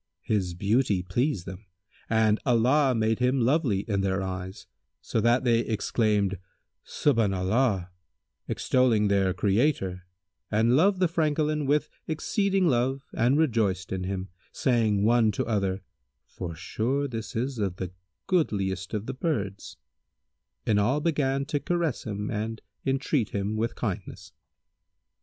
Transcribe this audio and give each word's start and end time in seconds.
His 0.23 0.55
beauty 0.55 1.03
pleased 1.03 1.45
them 1.45 1.67
and 2.09 2.39
Allah 2.43 2.95
made 2.95 3.19
him 3.19 3.39
lovely 3.39 3.81
in 3.81 4.01
their 4.01 4.23
eyes, 4.23 4.65
so 4.99 5.21
that 5.21 5.43
they 5.43 5.59
exclaimed 5.59 6.39
"Subhбna 6.83 7.43
'llбh," 7.45 7.87
extolling 8.47 9.09
their 9.09 9.31
Creator 9.35 10.07
and 10.49 10.75
loved 10.75 10.99
the 11.01 11.07
Francolin 11.07 11.67
with 11.67 11.87
exceeding 12.07 12.67
love 12.67 13.03
and 13.13 13.37
rejoiced 13.37 13.91
in 13.91 14.05
him, 14.05 14.29
saying 14.51 15.03
one 15.03 15.31
to 15.33 15.45
other, 15.45 15.83
"Forsure 16.25 17.07
this 17.07 17.35
is 17.35 17.59
of 17.59 17.75
the 17.75 17.91
goodliest 18.25 18.95
of 18.95 19.05
the 19.05 19.13
birds;" 19.13 19.77
and 20.65 20.79
all 20.79 20.99
began 20.99 21.45
to 21.45 21.59
caress 21.59 22.05
him 22.05 22.31
and 22.31 22.61
entreat 22.87 23.29
him 23.35 23.55
with 23.55 23.75
kindness. 23.75 24.33